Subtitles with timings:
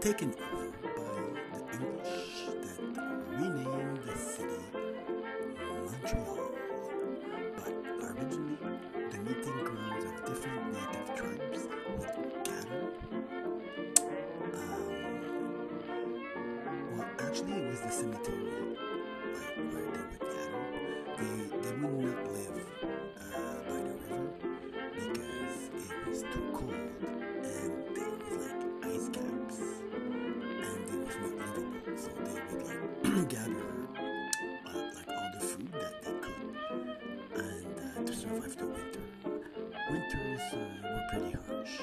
[0.00, 0.70] taken over
[1.50, 2.78] by the English that
[3.30, 4.62] renamed the city
[5.58, 6.50] Montreal.
[7.56, 7.74] But
[8.06, 8.58] originally,
[9.10, 11.62] the meeting grounds of different native tribes
[11.98, 12.82] would gather.
[14.54, 15.16] Um,
[16.92, 18.67] well, actually, it was the cemetery,
[38.48, 39.00] uh, the winter.
[39.90, 41.76] Winters uh, were pretty harsh,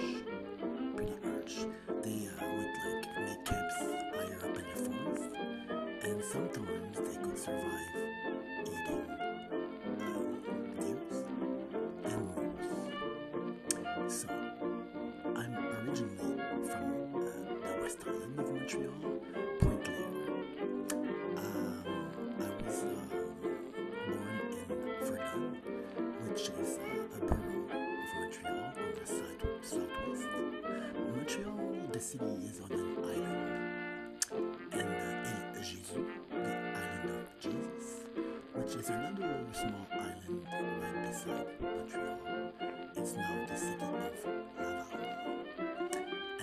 [0.96, 1.58] pretty harsh.
[2.04, 3.78] They uh, would like make camps
[4.14, 5.32] higher up in the forest,
[6.04, 7.96] and sometimes they could survive
[8.66, 9.06] eating
[10.02, 10.28] um,
[10.80, 11.18] deers
[12.06, 12.22] and
[14.08, 14.22] moose.
[14.22, 14.28] So
[15.36, 15.54] I'm
[15.88, 16.36] originally
[16.66, 16.86] from
[17.16, 17.20] uh,
[17.68, 19.15] the West Island of Montreal,
[32.06, 34.26] city, is on an island,
[34.74, 37.90] and uh, Ile Jésus, the island of Jesus,
[38.54, 42.52] which is another small island right beside Montreal.
[42.96, 44.22] It's now the city of
[44.60, 45.06] Laval.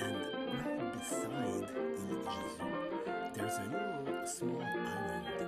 [0.03, 0.17] And
[0.51, 1.69] right beside
[2.03, 2.73] Ile Jésus,
[3.35, 5.42] there's a little small island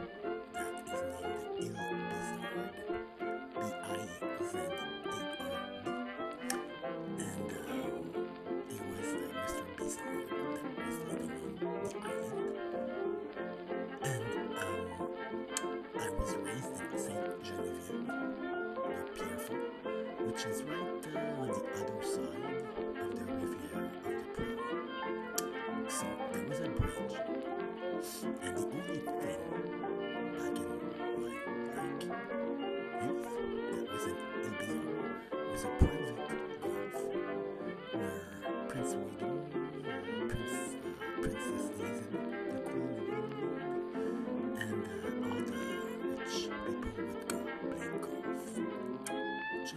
[20.46, 20.73] which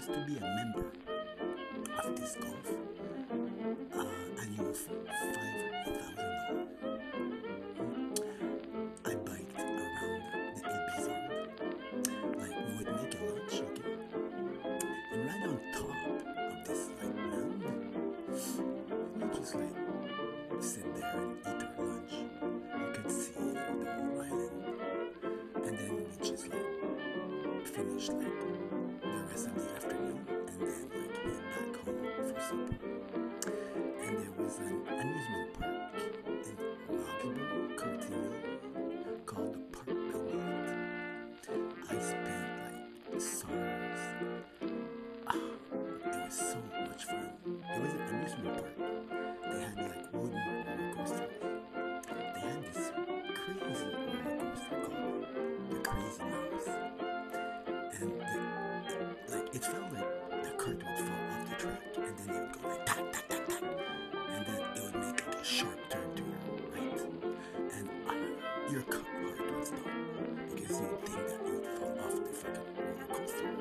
[0.08, 0.86] Just to be a member
[2.02, 2.68] of this golf,
[3.94, 4.06] uh,
[4.42, 6.68] annual fee five thousand dollars.
[9.04, 9.96] I biked around
[10.56, 11.12] the Ile
[12.38, 13.94] Like we would make a lunch, okay?
[15.12, 17.62] And right on top of this like mound,
[19.18, 19.87] we just like
[46.38, 47.32] so much fun.
[47.46, 48.78] It was an amusement park.
[48.78, 51.42] They had like wooden roller coasters.
[52.36, 52.92] They had this
[53.34, 55.26] crazy roller coaster called
[55.72, 56.70] the Crazy Mouse.
[58.00, 60.12] And the, like it felt like
[60.44, 63.26] the cart would fall off the track and then it would go like tack tack
[63.30, 63.64] tack tack.
[64.30, 66.38] And then it would make like a sharp turn to your
[66.72, 67.02] right.
[67.74, 68.14] And uh,
[68.72, 69.90] your heart would stop
[70.56, 73.52] because you would think that you would fall off the freaking roller coaster.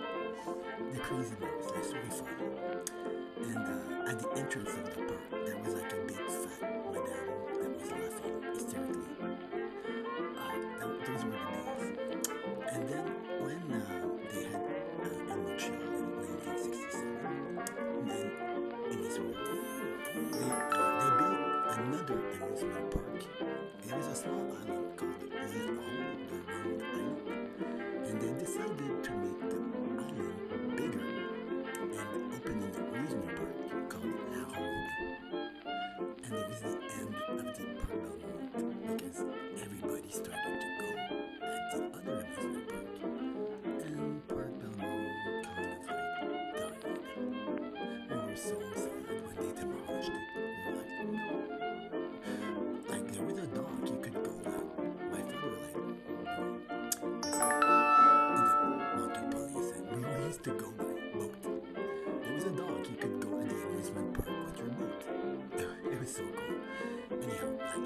[0.92, 1.55] The crazy mouse,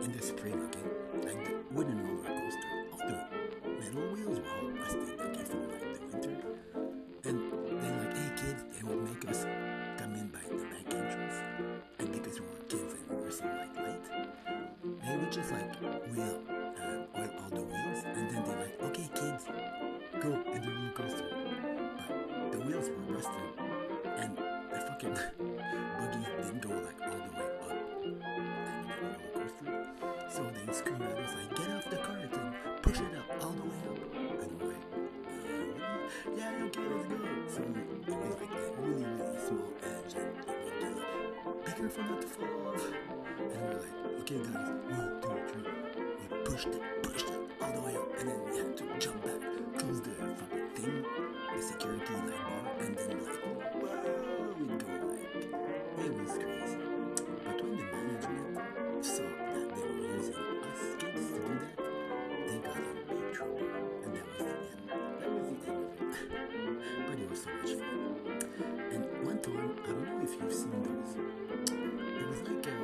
[0.03, 1.00] in the spring, okay,
[15.31, 15.77] just like
[16.12, 19.44] wheel, uh, oil all the wheels, and then they're like, okay kids,
[20.21, 21.25] go in the roller coaster.
[22.41, 23.50] But the wheels were rusted,
[24.19, 25.15] and the fucking
[25.99, 29.71] buggies didn't go like all the way up, like the roller coaster.
[30.31, 33.53] So they screamed at us like, get off the cart and push it up all
[33.53, 33.99] the way up.
[34.43, 35.38] And we're like, uh,
[36.37, 37.17] yeah, okay, let's go.
[37.47, 37.75] So it
[38.09, 42.21] was like a really, really small edge, and it would do like, be careful not
[42.21, 42.85] to fall off.
[43.38, 45.09] And we're like, okay, guys, one,
[46.60, 49.40] pushed it, pushed it all the way up, and then we had to jump back,
[49.78, 51.04] close the fucking thing,
[51.56, 54.04] the security like bar, and then like, whoa,
[54.58, 55.36] we'd go like,
[56.04, 56.76] it was crazy.
[57.44, 60.34] But when the management saw that they were using
[60.68, 61.72] us kids to do that,
[62.46, 63.66] they got in big trouble,
[64.04, 64.68] and that was the end.
[65.20, 66.20] That was the end of it.
[67.08, 68.00] but it was so much fun.
[68.92, 71.16] And one time, I don't know if you've seen those.
[71.72, 72.76] It was like a,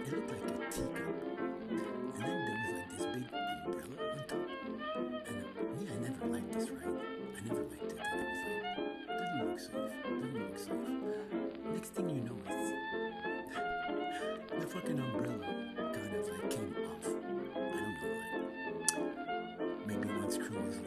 [0.00, 1.27] it looked like a teacup,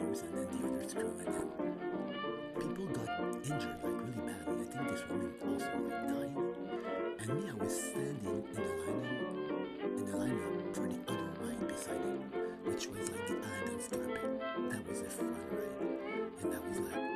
[0.02, 1.48] and then the other screw, and then
[2.58, 3.08] people got
[3.44, 4.54] injured like really badly.
[4.60, 6.34] I think this woman also like died.
[7.20, 9.38] And me, I was standing in the lineup,
[9.96, 12.20] in the lineup for the other ride beside it,
[12.66, 14.30] which was like the Aladdin's carpet.
[14.70, 15.80] That was a fun ride,
[16.42, 17.08] and I was like,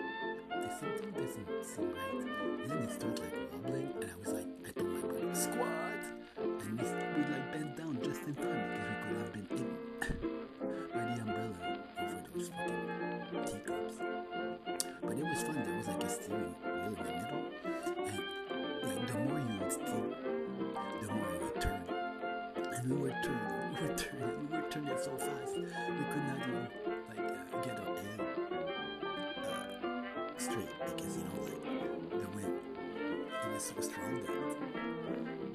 [0.51, 2.23] there's something doesn't seem right.
[2.63, 6.03] And then it started like wobbling, and I was like, I told my brother, squat,
[6.39, 9.76] and we, we like bent down just in time because we could have been umbrella
[12.37, 13.97] those fucking teacups.
[15.03, 15.63] But it was fun.
[15.65, 18.23] There was like a steering wheel in the middle, and
[18.85, 20.09] like the more you would steer,
[21.01, 21.83] the more it would turn.
[22.75, 26.39] And we were turning, we were turning, we were turning so fast, we could not
[26.49, 26.69] even
[27.09, 28.21] like uh, get our head
[29.47, 29.59] uh,
[30.37, 32.56] straight because you know like the wind,
[33.57, 34.31] was so strong that.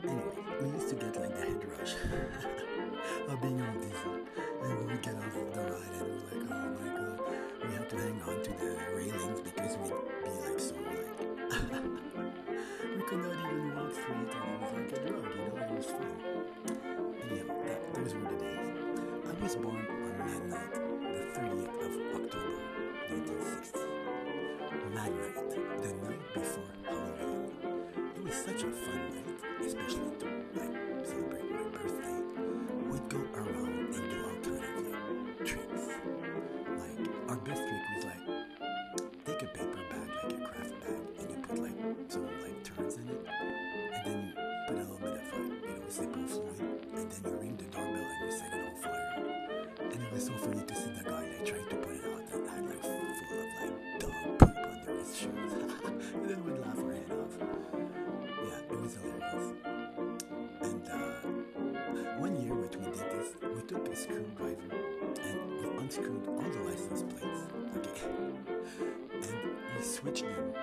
[0.09, 1.93] Anyway, we used to get like the head rush
[3.29, 4.17] of being on diesel,
[4.63, 7.21] and we would get off the ride and we're like, oh my god,
[7.61, 9.93] we had to hang on to the railings because we'd
[10.23, 11.11] be like so like
[12.97, 15.69] we could not even walk straight, and it was like a drug, you know, it
[15.77, 16.17] was fun.
[17.29, 18.69] Anyhow, that, those were the days.
[19.29, 20.79] I was born on Mad Night, the
[21.37, 22.57] 30th of October,
[23.09, 23.79] 1960.
[24.89, 25.37] Mad Night,
[25.83, 27.60] the night before Halloween.
[28.21, 32.21] It was such a fun night, especially to like celebrate my birthday.
[32.91, 33.50] We'd go around
[63.91, 64.55] a screwdriver
[65.21, 67.41] and we unscrewed all the license plates.
[67.75, 68.11] Okay,
[69.11, 70.53] and we switched them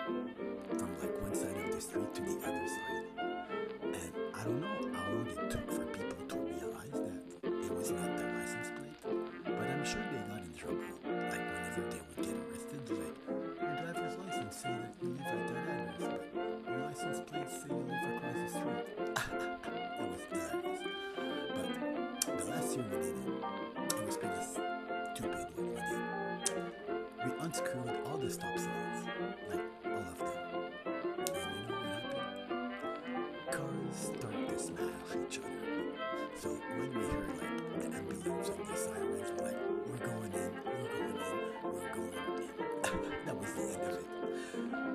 [0.79, 3.08] from like one side of the street to the other side.
[22.79, 23.15] Year we did it,
[23.91, 24.43] it was pretty
[25.17, 26.63] stupid what we did.
[27.25, 29.05] We unscrewed all the stop signs,
[29.51, 30.29] like all of them.
[30.87, 32.71] And you know what happened?
[33.51, 35.59] Cars start to smash each other.
[36.39, 39.59] So when we heard like the ambulance and the sirens, we're like,
[39.89, 42.55] we're going in, we're going in, we're going in.
[43.27, 44.07] that was the end of it.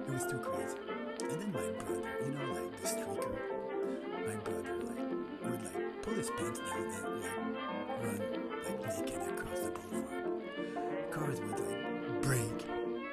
[0.08, 0.78] It was too crazy.
[1.20, 3.36] And then my brother, you know, like the streaker,
[4.26, 5.04] my brother like
[5.44, 7.53] would like pull his pants down and like
[11.34, 12.58] Would like break,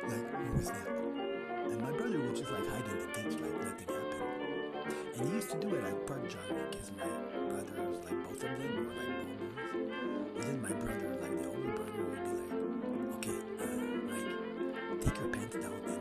[0.06, 0.88] like who was that?
[0.88, 4.94] And my brother would just like hide in the ditch like nothing happened.
[5.16, 7.06] And he used to do it at Park Jogging because my
[7.48, 9.56] brothers, like both of them, were like bobos.
[10.36, 12.52] And then my brother, like the older brother, would be like,
[13.16, 13.66] okay, uh,
[14.12, 15.99] like, take your pants down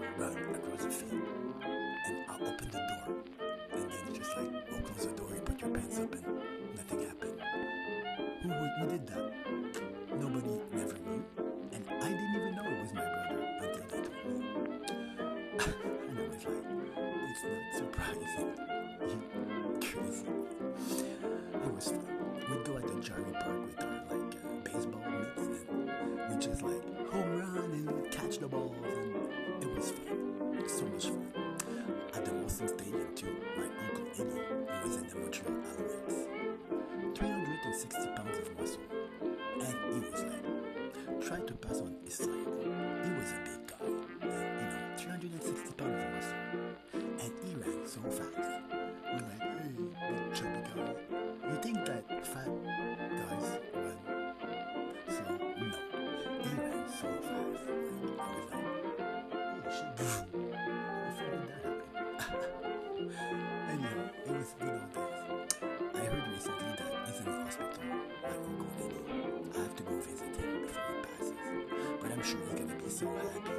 [72.90, 73.54] gonna so happy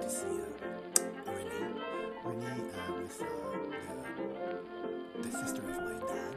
[0.00, 0.48] to see uh,
[1.30, 1.74] Renee.
[2.24, 3.24] Renee uh, was uh,
[5.14, 6.34] the, the sister of my dad.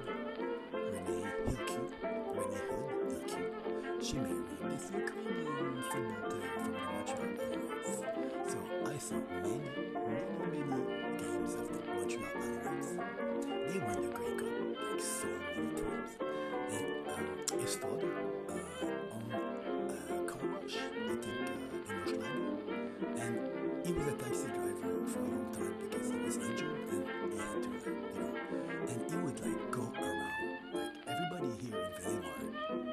[0.73, 1.77] Renee Hilke.
[2.35, 2.65] Renee
[3.09, 3.41] Hilke.
[4.05, 7.97] She married this Ukrainian from the Montreal Alouettes.
[8.51, 9.59] So I saw many,
[10.37, 12.89] many, many games of the Montreal Alouettes.
[13.67, 14.55] They won the Grey Cup
[14.91, 16.11] like so many times.
[16.69, 18.11] And um, his father
[18.49, 20.77] uh, owned a car wash,
[25.07, 28.35] for a long time because he was injured and he had to, like, you know,
[28.87, 30.35] and he would like go around.
[30.73, 32.35] Like everybody here in Villemar,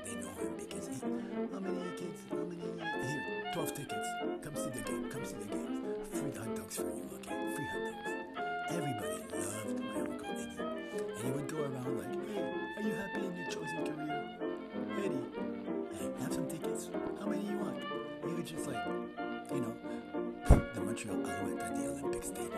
[0.04, 4.08] they know him because he, how many kids, how many, here, 12 tickets,
[4.42, 5.86] come see the game, come see the games.
[6.12, 7.54] Free hot dogs for you, okay?
[7.54, 8.14] Free hot dogs.
[8.70, 10.54] Everybody loved my uncle Eddie.
[11.14, 14.22] And he would go around like, hey, are you happy in your chosen career?
[14.98, 15.26] Eddie,
[15.98, 16.90] hey, have some tickets.
[17.18, 17.78] How many you want?
[18.24, 18.86] He would just like,
[19.52, 19.74] you know,
[20.94, 22.52] Montreal Alouette at the Olympic Stadium.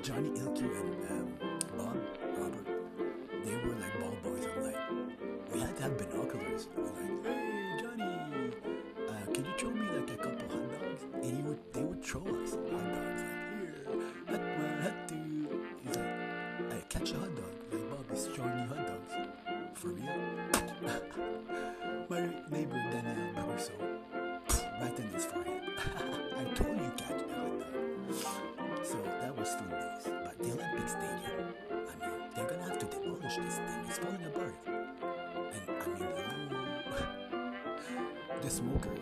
[0.02, 1.34] Johnny Ilke and um,
[1.76, 1.98] Bob,
[2.38, 2.66] Robert,
[3.44, 4.46] they were like ball boys.
[4.56, 4.80] I'm like,
[5.52, 6.68] we had to have binoculars.
[6.74, 8.10] We're like, hey, Johnny,
[9.06, 11.02] uh, can you throw me like a couple hot dogs?
[11.12, 13.22] And he would, they would throw us hot dogs.
[13.22, 13.84] Like, here,
[14.28, 15.60] hot one, hot two.
[15.84, 17.52] He's like, hey, catch a hot dog.
[17.70, 19.12] Like, Bob is throwing you hot dogs.
[19.74, 21.66] For real?
[29.58, 33.84] But the Olympic Stadium, I mean, they're gonna have to demolish this thing.
[33.88, 34.54] It's falling apart.
[34.66, 36.48] And I mean,
[38.42, 38.99] the smokers.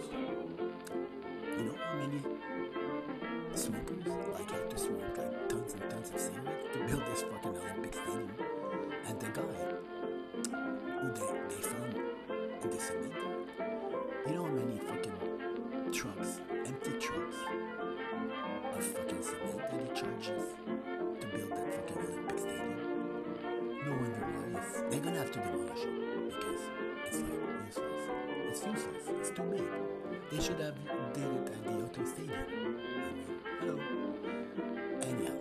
[30.49, 30.75] Should have
[31.13, 32.79] did it at the Auto Stadium.
[33.61, 33.77] Hello.
[35.03, 35.37] Anyhow,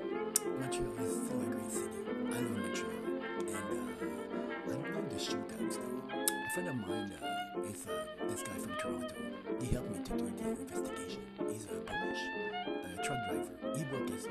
[0.60, 2.00] Montreal is still a great city.
[2.12, 2.92] I love Montreal.
[3.40, 6.04] And uh, I don't know the shootouts though.
[6.12, 9.16] A friend of mine uh, is uh, this guy from Toronto.
[9.62, 11.22] He helped me to do the investigation.
[11.54, 12.24] He's a Polish
[12.68, 13.78] uh, truck driver.
[13.78, 14.28] He worked his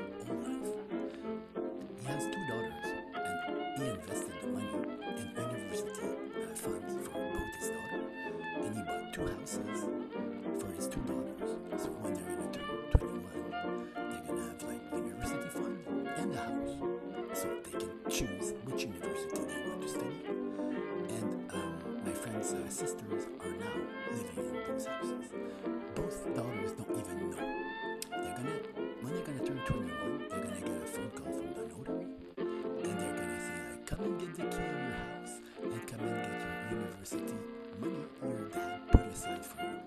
[37.13, 39.77] money your dad put aside for you."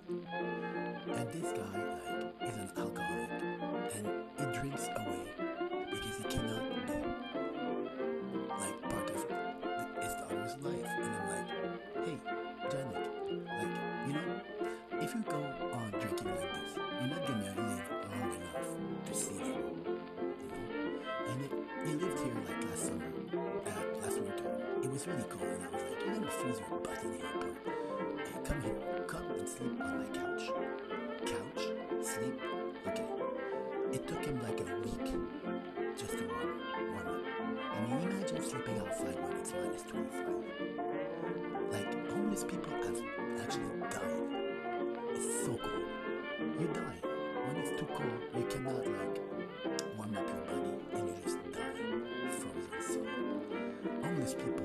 [1.13, 1.77] And this guy
[2.41, 3.31] like is an alcoholic,
[3.95, 4.07] and
[4.39, 5.25] he drinks away
[5.91, 6.77] because he cannot be
[8.49, 10.87] like part of his daughter's life.
[10.87, 11.49] And I'm like,
[12.07, 12.17] hey,
[12.71, 13.09] Janet,
[13.47, 13.75] like
[14.07, 14.29] you know,
[15.03, 15.41] if you go
[15.73, 18.71] on drinking like this, you're not gonna live long enough
[19.07, 19.47] to see them.
[19.77, 19.99] You know?
[21.29, 21.53] And it,
[21.85, 24.51] he lived here like last summer, uh, last winter.
[24.83, 26.00] It was really cold, and I was like,
[26.31, 27.57] you're gonna freeze your butt in airport.
[28.27, 30.51] Hey, come here, come and sleep on my couch.
[31.27, 31.63] Couch,
[32.03, 32.41] sleep,
[32.87, 33.07] okay.
[33.93, 35.15] It took him like a week
[35.99, 36.61] just to warm,
[36.93, 37.21] warm up.
[37.73, 40.27] I mean, imagine sleeping outside when it's minus 25.
[41.73, 43.01] Like, homeless people have
[43.43, 44.21] actually died.
[45.15, 45.89] It's so cold.
[46.61, 47.01] You die.
[47.47, 49.21] When it's too cold, you cannot, like,
[49.97, 51.81] warm up your body and you just die
[52.39, 54.05] frozen solid.
[54.05, 54.60] Homeless people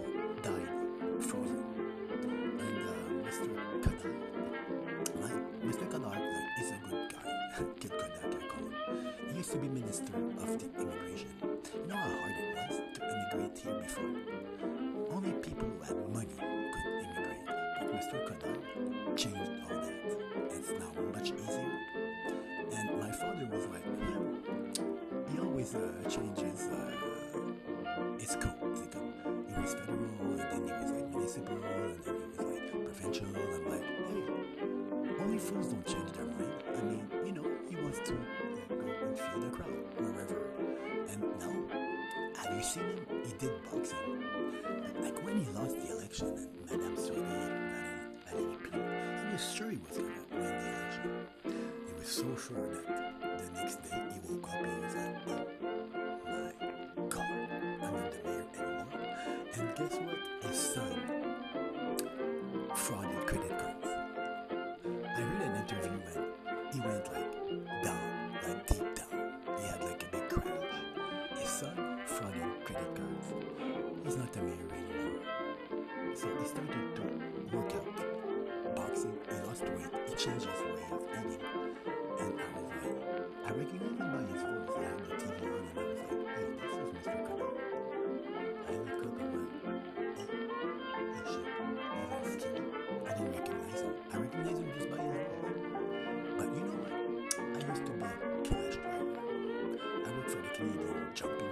[9.55, 11.29] to be minister of the immigration.
[11.73, 15.15] You know how hard it was to immigrate here before.
[15.15, 17.45] Only people who had money could immigrate.
[17.79, 18.17] But Mr.
[18.27, 19.95] Coderre changed all that.
[20.51, 21.71] It's now much easier.
[22.73, 24.43] And my father was like him.
[25.31, 26.91] He always uh, changes uh,
[28.19, 28.59] his scope.
[28.61, 28.99] Like, uh,
[29.55, 29.97] he was federal,
[30.31, 33.27] and then he was like municipal, and then he was like provincial.
[33.27, 36.51] I'm like, hey, only fools don't change their mind.
[36.77, 38.17] I mean, you know, he wants to
[38.89, 40.39] and feel the crowd wherever.
[41.09, 41.55] And now,
[42.37, 43.05] have you seen him?
[43.25, 44.23] He did boxing.
[45.01, 49.69] Like when he lost the election and Madame Soleil and Valérie Plante, he was sure
[49.69, 51.11] he was going to win the election.
[51.87, 52.67] He was so sure
[53.21, 55.33] that the next day he woke up and he was like, oh
[56.35, 57.47] my god,
[57.81, 59.03] I'm not the mayor anymore.
[59.53, 60.19] And guess what?
[60.49, 60.93] His son
[62.75, 63.87] frauded credit cards.
[64.85, 66.19] I read an interview when
[66.73, 67.31] he went like
[67.83, 68.04] down,
[74.15, 75.19] He's not the mayor anymore.
[76.15, 77.01] So he started to
[77.51, 77.83] work out.
[78.73, 81.43] Boxing, he lost weight, he changed his way of eating.
[82.19, 82.95] And I was like,
[83.43, 84.71] I recognized him by his voice.
[84.71, 87.11] I had the TV on and I was like, hey, this is Mr.
[87.27, 87.59] Coderre.
[88.55, 91.51] I look up and went, oh, oh shit,
[92.23, 92.71] he's that skinny.
[93.03, 93.93] I didn't recognize him.
[93.99, 95.59] I recognized him just by his voice.
[96.37, 96.95] But you know what?
[96.95, 98.15] I used to be a
[98.47, 99.19] cash driver.
[99.75, 101.44] I worked for the Canadian jumping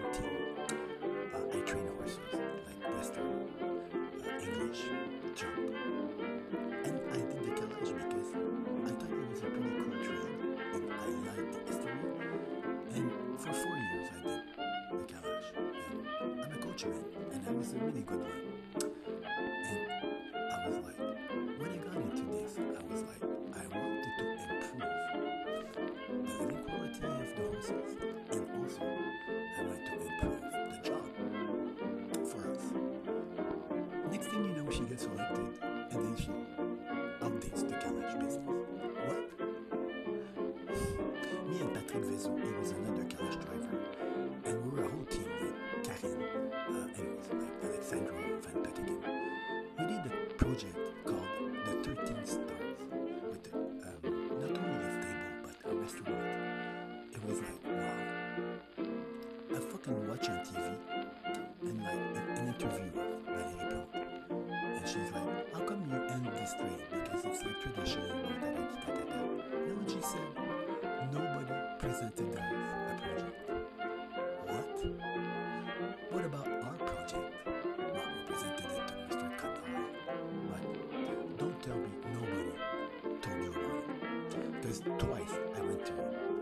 [16.84, 18.32] Coachman and I was a really good one.
[20.34, 21.00] And I was like,
[21.60, 24.10] when I got into this, I was like, I wanted to
[24.52, 24.84] improve
[26.10, 27.92] the living quality of the horses
[28.32, 31.06] and also I wanted to improve the job
[32.28, 32.66] for us.
[34.12, 36.32] Next thing you know, she gets elected and then she
[37.22, 38.60] updates the calèche business.
[39.08, 39.20] What?
[41.48, 43.76] Me and Patrick Vezo, he was another calèche driver,
[71.94, 73.38] presented us a project.
[74.48, 74.70] What?
[76.10, 77.30] What about our project?
[77.46, 79.28] Well, we presented it to Mr.
[79.38, 79.86] Coderre.
[80.50, 80.64] But
[81.38, 82.52] don't tell me nobody
[83.22, 84.62] told you about it.
[84.62, 85.94] Because twice I went to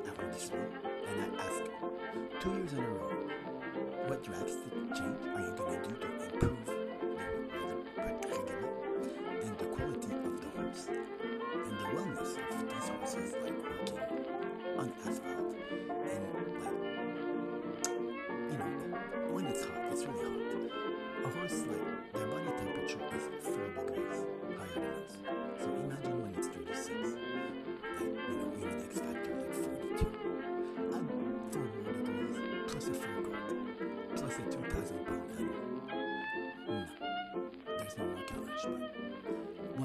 [0.08, 0.72] arrondissement
[1.10, 1.68] and I asked
[2.40, 3.12] two years in a row,
[4.08, 6.71] what drastic change are you going to do to improve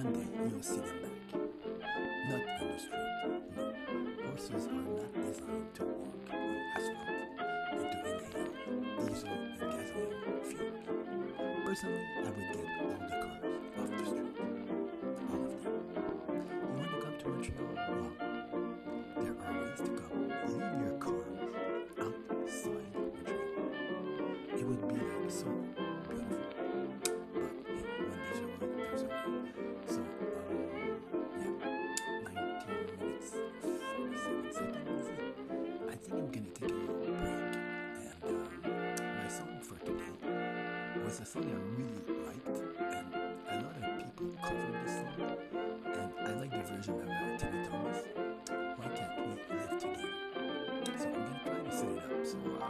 [0.06, 1.40] one day you'll see them back
[2.28, 3.10] not on the street.
[3.56, 3.66] No,
[4.28, 7.26] horses are not designed to walk on asphalt
[7.72, 8.52] and to inhale
[9.06, 10.94] diesel and gasoline fumes.
[11.64, 12.04] Personally,
[41.20, 43.08] a song I really liked, and
[43.48, 45.20] a lot of people covered this song.
[45.86, 48.00] And I like the version of uh, Timmy Thomas.
[48.76, 49.22] Why can't we
[49.56, 50.10] live together?
[50.98, 52.68] So I'm gonna try to set it up so uh,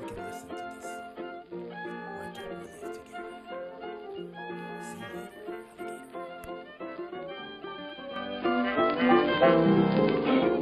[0.00, 1.12] we can listen to this song.
[2.16, 3.36] Why can't we live together?
[4.82, 5.52] See you later,
[9.42, 10.61] alligator.